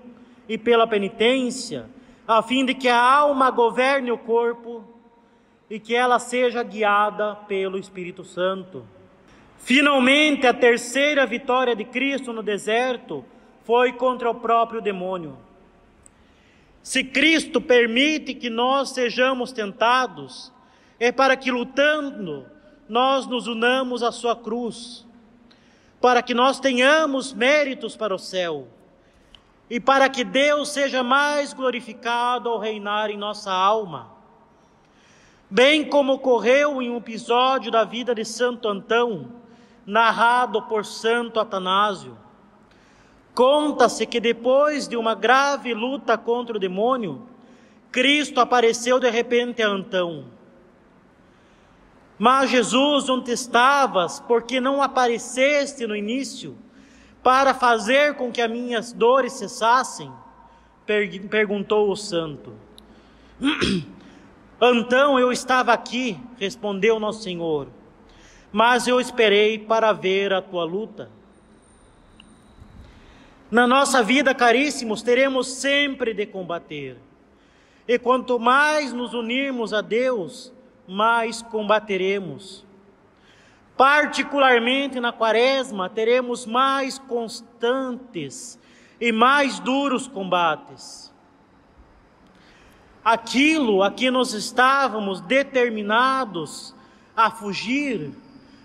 e 0.48 0.58
pela 0.58 0.88
penitência, 0.88 1.90
a 2.26 2.42
fim 2.42 2.64
de 2.64 2.74
que 2.74 2.88
a 2.88 2.98
alma 2.98 3.52
governe 3.52 4.12
o 4.12 4.18
corpo 4.18 4.82
e 5.70 5.78
que 5.78 5.94
ela 5.94 6.20
seja 6.20 6.64
guiada 6.64 7.36
pelo 7.36 7.78
Espírito 7.78 8.24
Santo. 8.24 8.86
Finalmente, 9.58 10.48
a 10.48 10.54
terceira 10.54 11.26
vitória 11.26 11.76
de 11.76 11.84
Cristo 11.84 12.32
no 12.32 12.42
deserto 12.42 13.26
foi 13.66 13.92
contra 13.92 14.30
o 14.30 14.36
próprio 14.36 14.80
demônio. 14.80 15.38
Se 16.82 17.04
Cristo 17.04 17.60
permite 17.60 18.34
que 18.34 18.50
nós 18.50 18.92
sejamos 18.92 19.52
tentados, 19.52 20.56
é 21.00 21.12
para 21.12 21.38
que 21.38 21.52
lutando 21.52 22.46
nós 22.90 23.28
nos 23.28 23.48
unamos 23.48 24.02
à 24.02 24.12
sua 24.12 24.36
cruz, 24.36 25.06
para 26.02 26.22
que 26.22 26.34
nós 26.34 26.60
tenhamos 26.60 27.34
méritos 27.34 27.96
para 27.96 28.16
o 28.16 28.20
céu 28.20 28.68
e 29.70 29.80
para 29.80 30.08
que 30.10 30.24
Deus 30.24 30.70
seja 30.70 31.04
mais 31.04 31.54
glorificado 31.54 32.50
ao 32.50 32.60
reinar 32.60 33.10
em 33.10 33.18
nossa 33.18 33.52
alma. 33.52 34.12
Bem 35.50 35.86
como 35.86 36.14
ocorreu 36.14 36.82
em 36.82 36.90
um 36.90 36.98
episódio 36.98 37.72
da 37.72 37.84
vida 37.84 38.16
de 38.16 38.26
Santo 38.26 38.68
Antão, 38.68 39.32
narrado 39.86 40.62
por 40.64 40.86
Santo 40.86 41.40
Atanásio. 41.40 42.18
Conta-se 43.34 44.06
que 44.06 44.20
depois 44.20 44.88
de 44.88 44.98
uma 44.98 45.14
grave 45.14 45.74
luta 45.74 46.18
contra 46.18 46.58
o 46.58 46.60
demônio, 46.60 47.28
Cristo 47.92 48.42
apareceu 48.42 49.00
de 49.00 49.10
repente 49.10 49.62
a 49.62 49.68
Antão 49.68 50.37
mas 52.18 52.50
Jesus, 52.50 53.10
onde 53.10 53.32
estavas, 53.32 54.20
porque 54.20 54.60
não 54.60 54.82
apareceste 54.82 55.86
no 55.86 55.96
início, 55.96 56.58
para 57.22 57.54
fazer 57.54 58.16
com 58.16 58.32
que 58.32 58.42
as 58.42 58.50
minhas 58.50 58.92
dores 58.92 59.34
cessassem? 59.34 60.12
Perguntou 61.30 61.92
o 61.92 61.96
santo. 61.96 62.54
Então 64.60 65.20
eu 65.20 65.32
estava 65.32 65.72
aqui, 65.72 66.20
respondeu 66.40 67.00
nosso 67.00 67.22
Senhor, 67.22 67.68
mas 68.52 68.88
eu 68.88 69.00
esperei 69.00 69.60
para 69.60 69.94
ver 69.94 70.34
a 70.34 70.42
tua 70.42 70.64
luta. 70.64 71.12
Na 73.52 73.68
nossa 73.68 74.02
vida, 74.02 74.34
caríssimos, 74.34 75.04
teremos 75.04 75.48
sempre 75.48 76.12
de 76.12 76.26
combater. 76.26 76.98
E 77.88 78.00
quanto 78.00 78.40
mais 78.40 78.92
nos 78.92 79.14
unirmos 79.14 79.74
a 79.74 79.82
Deus, 79.82 80.52
mais 80.88 81.42
combateremos. 81.42 82.66
Particularmente 83.76 85.00
na 85.00 85.12
quaresma, 85.12 85.90
teremos 85.90 86.46
mais 86.46 86.98
constantes 86.98 88.60
e 89.00 89.12
mais 89.12 89.60
duros 89.60 90.08
combates. 90.08 91.14
Aquilo 93.06 93.84
a 93.84 93.92
que 93.92 94.10
nós 94.10 94.34
estávamos 94.34 95.22
determinados 95.22 96.76
a 97.16 97.30
fugir, 97.30 98.12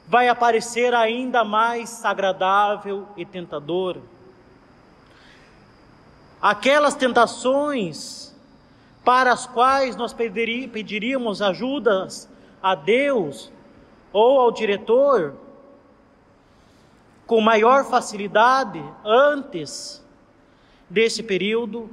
vai 0.08 0.28
aparecer 0.28 0.94
ainda 0.94 1.44
mais 1.44 2.04
agradável 2.04 3.06
e 3.16 3.24
tentador. 3.24 3.98
Aquelas 6.40 6.94
tentações 6.94 8.31
para 9.04 9.32
as 9.32 9.46
quais 9.46 9.96
nós 9.96 10.14
pediríamos 10.14 11.42
ajudas 11.42 12.28
a 12.62 12.74
Deus 12.74 13.50
ou 14.12 14.40
ao 14.40 14.52
diretor 14.52 15.34
com 17.26 17.40
maior 17.40 17.84
facilidade 17.84 18.82
antes 19.04 20.04
desse 20.88 21.22
período, 21.22 21.90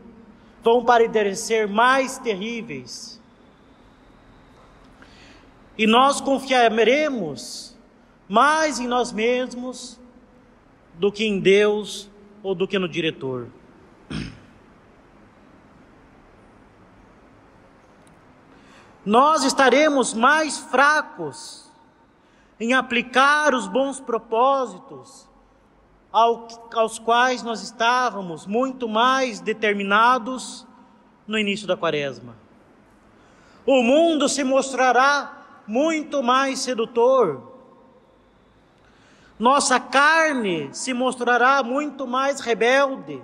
vão 0.62 0.84
parecer 0.84 1.68
mais 1.68 2.18
terríveis. 2.18 3.20
E 5.78 5.88
nós 5.88 6.20
confiaremos 6.20 7.78
mais 8.28 8.80
em 8.80 8.88
nós 8.88 9.14
mesmos 9.14 9.98
do 10.96 11.10
que 11.10 11.24
em 11.24 11.40
Deus 11.40 12.10
ou 12.44 12.54
do 12.54 12.68
que 12.68 12.78
no 12.78 12.90
diretor. 12.90 13.48
Nós 19.10 19.44
estaremos 19.44 20.14
mais 20.14 20.60
fracos 20.60 21.68
em 22.60 22.76
aplicar 22.76 23.56
os 23.56 23.68
bons 23.68 24.00
propósitos 24.00 25.28
aos 26.12 27.00
quais 27.00 27.42
nós 27.42 27.64
estávamos 27.64 28.46
muito 28.46 28.88
mais 28.88 29.40
determinados 29.40 30.64
no 31.26 31.40
início 31.40 31.66
da 31.66 31.76
quaresma. 31.76 32.36
O 33.66 33.82
mundo 33.82 34.30
se 34.30 34.44
mostrará 34.44 35.64
muito 35.66 36.22
mais 36.22 36.60
sedutor. 36.60 37.52
Nossa 39.40 39.80
carne 39.80 40.70
se 40.72 40.94
mostrará 40.94 41.64
muito 41.64 42.06
mais 42.06 42.42
rebelde. 42.42 43.24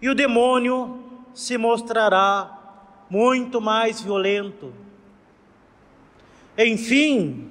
E 0.00 0.08
o 0.08 0.14
demônio 0.14 1.02
se 1.34 1.58
mostrará 1.58 2.60
muito 3.14 3.60
mais 3.60 4.00
violento. 4.00 4.74
Enfim, 6.58 7.48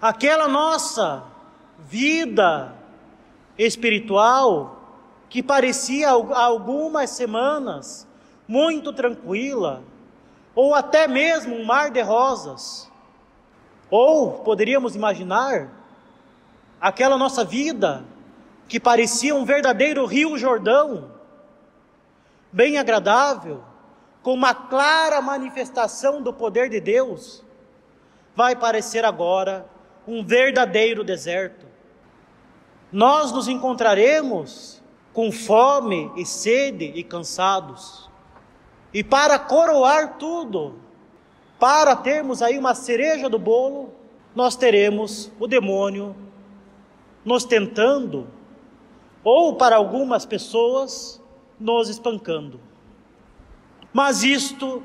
aquela 0.00 0.46
nossa 0.46 1.24
vida 1.80 2.76
espiritual 3.58 4.80
que 5.28 5.42
parecia 5.42 6.10
há 6.10 6.44
algumas 6.44 7.10
semanas 7.10 8.06
muito 8.46 8.92
tranquila, 8.92 9.82
ou 10.54 10.76
até 10.76 11.08
mesmo 11.08 11.56
um 11.56 11.64
mar 11.64 11.90
de 11.90 12.02
rosas, 12.02 12.88
ou 13.90 14.44
poderíamos 14.44 14.94
imaginar 14.94 15.72
aquela 16.80 17.18
nossa 17.18 17.44
vida 17.44 18.04
que 18.68 18.78
parecia 18.78 19.34
um 19.34 19.44
verdadeiro 19.44 20.06
rio 20.06 20.38
Jordão, 20.38 21.10
bem 22.52 22.78
agradável, 22.78 23.71
com 24.22 24.32
uma 24.32 24.54
clara 24.54 25.20
manifestação 25.20 26.22
do 26.22 26.32
poder 26.32 26.68
de 26.68 26.80
Deus, 26.80 27.44
vai 28.34 28.54
parecer 28.54 29.04
agora 29.04 29.66
um 30.06 30.24
verdadeiro 30.24 31.02
deserto. 31.02 31.66
Nós 32.90 33.32
nos 33.32 33.48
encontraremos 33.48 34.82
com 35.12 35.30
fome 35.32 36.10
e 36.16 36.24
sede 36.24 36.84
e 36.94 37.02
cansados. 37.02 38.10
E 38.92 39.02
para 39.02 39.38
coroar 39.38 40.18
tudo, 40.18 40.78
para 41.58 41.96
termos 41.96 42.42
aí 42.42 42.58
uma 42.58 42.74
cereja 42.74 43.28
do 43.28 43.38
bolo, 43.38 43.92
nós 44.34 44.56
teremos 44.56 45.30
o 45.38 45.46
demônio 45.46 46.14
nos 47.24 47.44
tentando, 47.44 48.26
ou 49.22 49.56
para 49.56 49.76
algumas 49.76 50.26
pessoas, 50.26 51.22
nos 51.58 51.88
espancando. 51.88 52.71
Mas 53.92 54.22
isto 54.22 54.82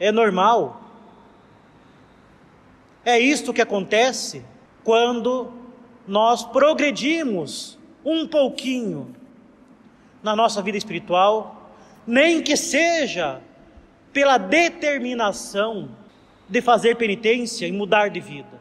é 0.00 0.10
normal. 0.10 0.82
É 3.04 3.18
isto 3.18 3.52
que 3.52 3.62
acontece 3.62 4.44
quando 4.82 5.52
nós 6.06 6.44
progredimos 6.44 7.78
um 8.04 8.26
pouquinho 8.26 9.14
na 10.22 10.34
nossa 10.34 10.60
vida 10.62 10.76
espiritual, 10.76 11.70
nem 12.06 12.42
que 12.42 12.56
seja 12.56 13.40
pela 14.12 14.38
determinação 14.38 15.90
de 16.48 16.62
fazer 16.62 16.96
penitência 16.96 17.66
e 17.66 17.72
mudar 17.72 18.08
de 18.08 18.20
vida. 18.20 18.58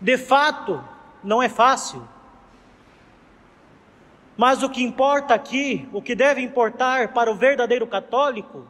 De 0.00 0.18
fato, 0.18 0.82
não 1.22 1.42
é 1.42 1.48
fácil. 1.48 2.06
Mas 4.36 4.62
o 4.62 4.68
que 4.68 4.82
importa 4.82 5.34
aqui, 5.34 5.88
o 5.92 6.02
que 6.02 6.14
deve 6.14 6.40
importar 6.40 7.12
para 7.12 7.30
o 7.30 7.34
verdadeiro 7.34 7.86
católico, 7.86 8.66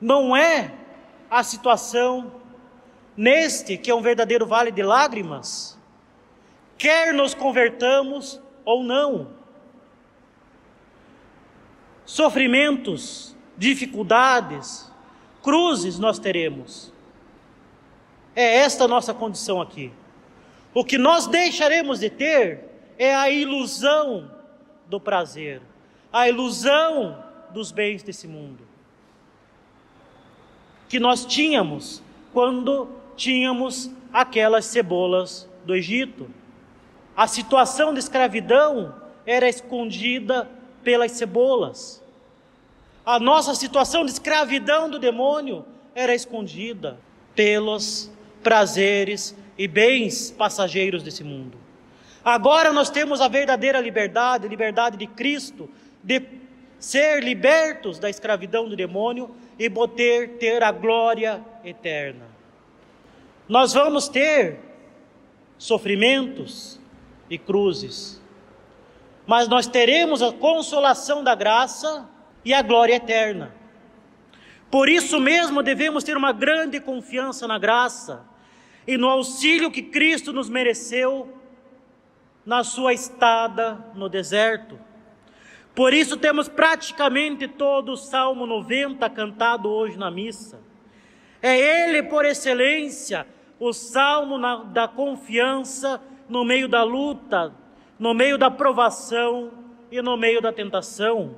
não 0.00 0.36
é 0.36 0.72
a 1.30 1.42
situação 1.42 2.32
neste 3.16 3.76
que 3.76 3.90
é 3.90 3.94
um 3.94 4.02
verdadeiro 4.02 4.46
vale 4.46 4.70
de 4.70 4.82
lágrimas, 4.82 5.78
quer 6.76 7.12
nos 7.12 7.34
convertamos 7.34 8.40
ou 8.64 8.82
não. 8.82 9.28
Sofrimentos, 12.04 13.36
dificuldades, 13.56 14.90
cruzes 15.42 15.98
nós 15.98 16.18
teremos. 16.18 16.92
É 18.34 18.58
esta 18.58 18.84
a 18.84 18.88
nossa 18.88 19.14
condição 19.14 19.60
aqui. 19.60 19.92
O 20.72 20.84
que 20.84 20.98
nós 20.98 21.26
deixaremos 21.26 22.00
de 22.00 22.10
ter 22.10 22.69
é 23.00 23.14
a 23.14 23.30
ilusão 23.30 24.30
do 24.86 25.00
prazer, 25.00 25.62
a 26.12 26.28
ilusão 26.28 27.24
dos 27.50 27.72
bens 27.72 28.02
desse 28.02 28.28
mundo. 28.28 28.62
Que 30.86 31.00
nós 31.00 31.24
tínhamos 31.24 32.02
quando 32.30 32.90
tínhamos 33.16 33.90
aquelas 34.12 34.66
cebolas 34.66 35.48
do 35.64 35.74
Egito. 35.74 36.28
A 37.16 37.26
situação 37.26 37.94
de 37.94 38.00
escravidão 38.00 38.94
era 39.24 39.48
escondida 39.48 40.46
pelas 40.84 41.12
cebolas. 41.12 42.04
A 43.06 43.18
nossa 43.18 43.54
situação 43.54 44.04
de 44.04 44.10
escravidão 44.10 44.90
do 44.90 44.98
demônio 44.98 45.64
era 45.94 46.14
escondida 46.14 47.00
pelos 47.34 48.10
prazeres 48.42 49.34
e 49.56 49.66
bens 49.66 50.30
passageiros 50.30 51.02
desse 51.02 51.24
mundo. 51.24 51.69
Agora 52.24 52.72
nós 52.72 52.90
temos 52.90 53.20
a 53.20 53.28
verdadeira 53.28 53.80
liberdade, 53.80 54.46
liberdade 54.46 54.96
de 54.96 55.06
Cristo, 55.06 55.70
de 56.02 56.22
ser 56.78 57.22
libertos 57.22 57.98
da 57.98 58.08
escravidão 58.10 58.68
do 58.68 58.76
demônio 58.76 59.34
e 59.58 59.68
poder 59.68 60.38
ter 60.38 60.62
a 60.62 60.72
glória 60.72 61.44
eterna. 61.64 62.26
Nós 63.48 63.72
vamos 63.72 64.08
ter 64.08 64.58
sofrimentos 65.58 66.80
e 67.28 67.38
cruzes, 67.38 68.20
mas 69.26 69.48
nós 69.48 69.66
teremos 69.66 70.22
a 70.22 70.32
consolação 70.32 71.22
da 71.22 71.34
graça 71.34 72.08
e 72.44 72.54
a 72.54 72.62
glória 72.62 72.94
eterna. 72.94 73.54
Por 74.70 74.88
isso 74.88 75.20
mesmo 75.20 75.62
devemos 75.62 76.04
ter 76.04 76.16
uma 76.16 76.32
grande 76.32 76.80
confiança 76.80 77.46
na 77.48 77.58
graça 77.58 78.24
e 78.86 78.96
no 78.96 79.08
auxílio 79.08 79.70
que 79.70 79.82
Cristo 79.82 80.32
nos 80.32 80.48
mereceu 80.48 81.39
na 82.44 82.64
sua 82.64 82.92
estada 82.92 83.78
no 83.94 84.08
deserto. 84.08 84.78
Por 85.74 85.94
isso 85.94 86.16
temos 86.16 86.48
praticamente 86.48 87.46
todo 87.46 87.92
o 87.92 87.96
Salmo 87.96 88.46
90 88.46 89.08
cantado 89.10 89.68
hoje 89.68 89.98
na 89.98 90.10
missa. 90.10 90.60
É 91.40 91.56
ele, 91.58 92.02
por 92.02 92.24
excelência, 92.24 93.26
o 93.58 93.72
salmo 93.72 94.36
na, 94.36 94.56
da 94.56 94.88
confiança 94.88 96.00
no 96.28 96.44
meio 96.44 96.68
da 96.68 96.82
luta, 96.82 97.54
no 97.98 98.12
meio 98.12 98.36
da 98.36 98.50
provação 98.50 99.50
e 99.90 100.02
no 100.02 100.16
meio 100.16 100.40
da 100.40 100.52
tentação. 100.52 101.36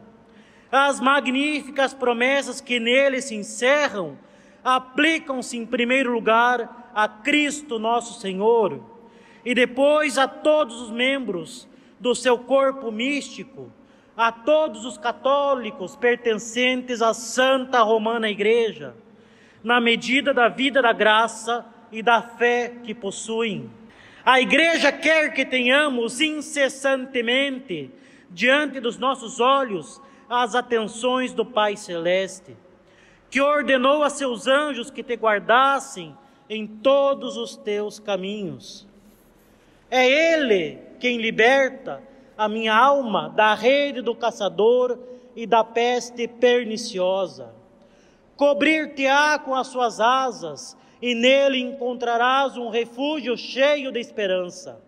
As 0.71 1.01
magníficas 1.01 1.93
promessas 1.93 2.61
que 2.61 2.81
nele 2.81 3.21
se 3.21 3.35
encerram 3.35 4.19
aplicam-se 4.65 5.57
em 5.57 5.67
primeiro 5.67 6.13
lugar 6.13 6.91
a 6.95 7.09
Cristo 7.09 7.79
nosso 7.79 8.21
Senhor 8.21 8.92
e 9.45 9.55
depois 9.55 10.19
a 10.19 10.29
todos 10.29 10.81
os 10.81 10.91
membros 10.91 11.69
do 11.99 12.15
seu 12.15 12.39
corpo 12.39 12.91
místico, 12.91 13.73
a 14.17 14.31
todos 14.31 14.85
os 14.85 14.99
católicos 14.99 15.97
pertencentes 15.97 17.01
à 17.01 17.15
Santa 17.15 17.83
Romana 17.83 18.29
Igreja, 18.29 18.95
na 19.63 19.81
medida 19.81 20.35
da 20.35 20.49
vida 20.49 20.83
da 20.83 20.93
graça 20.93 21.65
e 21.91 22.03
da 22.03 22.21
fé 22.21 22.75
que 22.83 22.95
possuem. 22.95 23.71
A 24.25 24.41
Igreja 24.41 24.93
quer 24.93 25.33
que 25.33 25.45
tenhamos 25.45 26.21
incessantemente 26.21 27.91
diante 28.31 28.81
dos 28.81 28.99
nossos 28.99 29.41
olhos 29.41 30.01
as 30.29 30.55
atenções 30.55 31.33
do 31.33 31.45
Pai 31.45 31.77
Celeste, 31.77 32.57
que 33.31 33.41
ordenou 33.41 34.03
a 34.03 34.11
seus 34.11 34.47
anjos 34.47 34.91
que 34.91 35.03
te 35.03 35.15
guardassem 35.15 36.17
em 36.49 36.67
todos 36.67 37.37
os 37.37 37.57
teus 37.57 37.99
caminhos. 37.99 38.87
É 39.95 40.09
Ele 40.09 40.79
quem 40.99 41.19
liberta 41.19 42.03
a 42.35 42.49
minha 42.49 42.75
alma 42.75 43.29
da 43.29 43.53
rede 43.55 44.01
do 44.01 44.15
caçador 44.15 44.99
e 45.37 45.47
da 45.47 45.63
peste 45.63 46.27
perniciosa. 46.27 47.55
Cobrir-te-á 48.35 49.39
com 49.39 49.55
as 49.55 49.67
suas 49.67 50.01
asas, 50.01 50.75
e 51.03 51.15
nele 51.15 51.59
encontrarás 51.59 52.57
um 52.57 52.71
refúgio 52.71 53.37
cheio 53.37 53.93
de 53.93 54.01
esperança. 54.01 54.81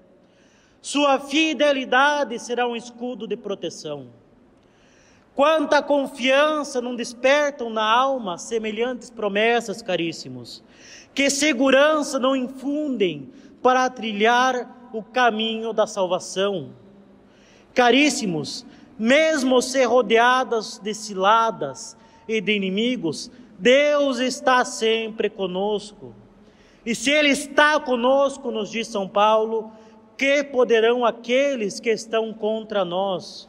Sua 0.80 1.20
fidelidade 1.20 2.38
será 2.38 2.66
um 2.66 2.74
escudo 2.74 3.26
de 3.26 3.36
proteção. 3.36 4.06
Quanta 5.34 5.82
confiança 5.82 6.80
não 6.80 6.96
despertam 6.96 7.68
na 7.68 7.84
alma 7.84 8.38
semelhantes 8.38 9.10
promessas, 9.10 9.82
caríssimos. 9.82 10.64
Que 11.12 11.28
segurança 11.28 12.18
não 12.18 12.34
infundem 12.34 13.30
para 13.60 13.90
trilhar 13.90 14.83
o 14.94 15.02
caminho 15.02 15.72
da 15.72 15.88
salvação. 15.88 16.70
Caríssimos, 17.74 18.64
mesmo 18.96 19.60
ser 19.60 19.86
rodeadas 19.86 20.78
de 20.78 20.94
ciladas 20.94 21.96
e 22.28 22.40
de 22.40 22.52
inimigos, 22.52 23.28
Deus 23.58 24.20
está 24.20 24.64
sempre 24.64 25.28
conosco. 25.28 26.14
E 26.86 26.94
se 26.94 27.10
Ele 27.10 27.30
está 27.30 27.80
conosco, 27.80 28.52
nos 28.52 28.70
diz 28.70 28.86
São 28.86 29.08
Paulo, 29.08 29.72
que 30.16 30.44
poderão 30.44 31.04
aqueles 31.04 31.80
que 31.80 31.90
estão 31.90 32.32
contra 32.32 32.84
nós? 32.84 33.48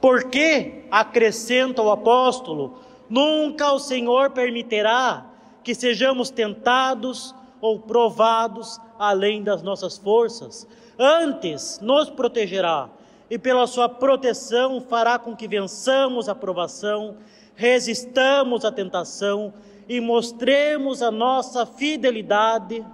Porque, 0.00 0.84
acrescenta 0.92 1.82
o 1.82 1.90
apóstolo, 1.90 2.78
nunca 3.10 3.72
o 3.72 3.80
Senhor 3.80 4.30
permitirá 4.30 5.26
que 5.64 5.74
sejamos 5.74 6.30
tentados 6.30 7.34
ou 7.62 7.78
provados 7.78 8.80
além 8.98 9.42
das 9.42 9.62
nossas 9.62 9.96
forças. 9.96 10.66
Antes, 10.98 11.78
nos 11.80 12.10
protegerá 12.10 12.90
e, 13.30 13.38
pela 13.38 13.68
sua 13.68 13.88
proteção, 13.88 14.80
fará 14.80 15.16
com 15.16 15.34
que 15.34 15.46
vençamos 15.46 16.28
a 16.28 16.34
provação, 16.34 17.16
resistamos 17.54 18.64
à 18.64 18.72
tentação 18.72 19.54
e 19.88 20.00
mostremos 20.00 21.02
a 21.02 21.10
nossa 21.12 21.64
fidelidade, 21.64 22.84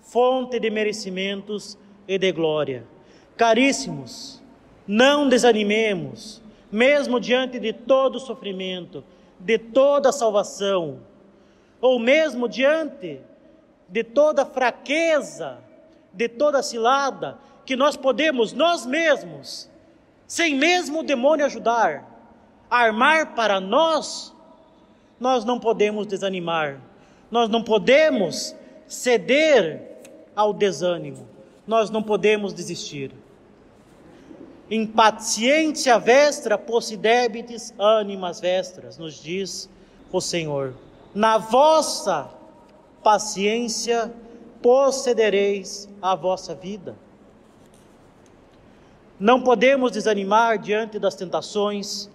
fonte 0.00 0.58
de 0.58 0.70
merecimentos 0.70 1.76
e 2.08 2.16
de 2.16 2.32
glória. 2.32 2.86
Caríssimos, 3.36 4.42
não 4.86 5.28
desanimemos, 5.28 6.40
mesmo 6.72 7.20
diante 7.20 7.60
de 7.60 7.74
todo 7.74 8.18
sofrimento, 8.18 9.04
de 9.38 9.58
toda 9.58 10.12
salvação, 10.12 11.00
ou 11.80 11.98
mesmo 11.98 12.48
diante 12.48 13.20
de 13.88 14.04
toda 14.04 14.44
fraqueza, 14.44 15.58
de 16.12 16.28
toda 16.28 16.62
cilada, 16.62 17.38
que 17.64 17.76
nós 17.76 17.96
podemos, 17.96 18.52
nós 18.52 18.84
mesmos, 18.84 19.68
sem 20.26 20.54
mesmo 20.54 21.00
o 21.00 21.02
demônio 21.02 21.46
ajudar, 21.46 22.04
armar 22.70 23.34
para 23.34 23.60
nós, 23.60 24.34
nós 25.18 25.44
não 25.44 25.58
podemos 25.58 26.06
desanimar, 26.06 26.80
nós 27.30 27.48
não 27.48 27.62
podemos 27.62 28.54
ceder 28.86 29.98
ao 30.34 30.52
desânimo, 30.52 31.26
nós 31.66 31.90
não 31.90 32.02
podemos 32.02 32.52
desistir. 32.52 33.12
Impaciência 34.70 35.98
vestra 35.98 36.58
possidebitis 36.58 37.72
animas 37.78 38.38
vestras, 38.38 38.98
nos 38.98 39.22
diz 39.22 39.68
o 40.12 40.20
Senhor. 40.20 40.74
Na 41.14 41.38
vossa 41.38 42.30
paciência 43.02 44.12
possedereis 44.62 45.88
a 46.00 46.14
vossa 46.14 46.54
vida. 46.54 46.96
Não 49.18 49.42
podemos 49.42 49.90
desanimar 49.92 50.58
diante 50.58 50.98
das 50.98 51.14
tentações, 51.14 52.08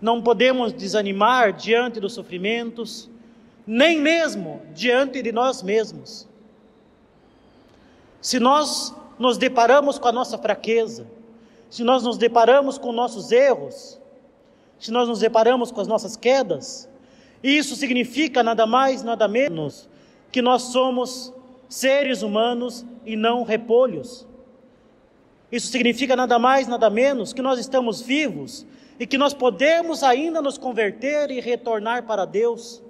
não 0.00 0.20
podemos 0.22 0.72
desanimar 0.72 1.52
diante 1.52 2.00
dos 2.00 2.12
sofrimentos, 2.12 3.08
nem 3.66 4.00
mesmo 4.00 4.62
diante 4.74 5.22
de 5.22 5.32
nós 5.32 5.62
mesmos. 5.62 6.26
Se 8.20 8.38
nós 8.38 8.94
nos 9.18 9.38
deparamos 9.38 9.98
com 9.98 10.08
a 10.08 10.12
nossa 10.12 10.36
fraqueza, 10.36 11.06
se 11.70 11.84
nós 11.84 12.02
nos 12.02 12.18
deparamos 12.18 12.76
com 12.78 12.92
nossos 12.92 13.30
erros, 13.30 14.00
se 14.78 14.90
nós 14.90 15.08
nos 15.08 15.20
deparamos 15.20 15.70
com 15.70 15.80
as 15.80 15.86
nossas 15.86 16.16
quedas, 16.16 16.88
isso 17.42 17.76
significa 17.76 18.42
nada 18.42 18.66
mais, 18.66 19.02
nada 19.02 19.28
menos 19.28 19.89
que 20.30 20.40
nós 20.40 20.62
somos 20.62 21.32
seres 21.68 22.22
humanos 22.22 22.84
e 23.04 23.16
não 23.16 23.42
repolhos. 23.42 24.26
Isso 25.50 25.68
significa 25.68 26.14
nada 26.14 26.38
mais, 26.38 26.68
nada 26.68 26.88
menos 26.88 27.32
que 27.32 27.42
nós 27.42 27.58
estamos 27.58 28.00
vivos 28.00 28.66
e 28.98 29.06
que 29.06 29.18
nós 29.18 29.34
podemos 29.34 30.02
ainda 30.02 30.40
nos 30.40 30.58
converter 30.58 31.30
e 31.30 31.40
retornar 31.40 32.04
para 32.04 32.24
Deus, 32.24 32.82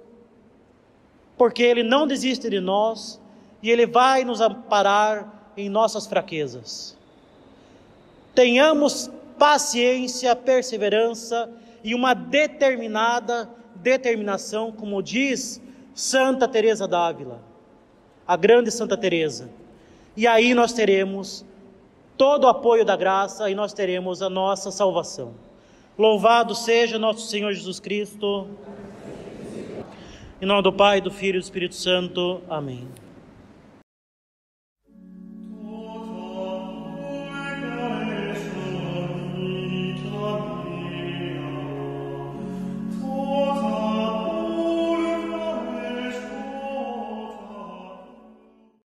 porque 1.37 1.63
Ele 1.63 1.83
não 1.83 2.05
desiste 2.05 2.49
de 2.49 2.59
nós 2.59 3.19
e 3.63 3.69
Ele 3.69 3.85
vai 3.85 4.23
nos 4.23 4.41
amparar 4.41 5.53
em 5.57 5.69
nossas 5.69 6.05
fraquezas. 6.05 6.97
Tenhamos 8.35 9.09
paciência, 9.39 10.35
perseverança 10.35 11.51
e 11.83 11.95
uma 11.95 12.13
determinada 12.13 13.49
determinação, 13.75 14.71
como 14.71 15.01
diz 15.01 15.59
Santa 15.93 16.47
Teresa 16.47 16.87
d'Ávila, 16.87 17.41
a 18.27 18.35
grande 18.35 18.71
Santa 18.71 18.95
Teresa. 18.95 19.49
E 20.15 20.27
aí 20.27 20.53
nós 20.53 20.73
teremos 20.73 21.45
todo 22.17 22.45
o 22.45 22.47
apoio 22.47 22.85
da 22.85 22.95
graça 22.95 23.49
e 23.49 23.55
nós 23.55 23.73
teremos 23.73 24.21
a 24.21 24.29
nossa 24.29 24.71
salvação. 24.71 25.33
Louvado 25.97 26.55
seja 26.55 26.97
nosso 26.97 27.27
Senhor 27.27 27.51
Jesus 27.53 27.79
Cristo. 27.79 28.47
Em 30.41 30.45
nome 30.45 30.63
do 30.63 30.73
Pai, 30.73 31.01
do 31.01 31.11
Filho 31.11 31.37
e 31.37 31.39
do 31.39 31.43
Espírito 31.43 31.75
Santo. 31.75 32.41
Amém. 32.49 32.87